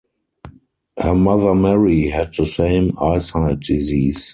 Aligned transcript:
Her 0.97 1.13
mother 1.13 1.53
Mary 1.53 2.07
had 2.09 2.29
the 2.35 2.47
same 2.47 2.91
eyesight 2.99 3.59
disease. 3.59 4.29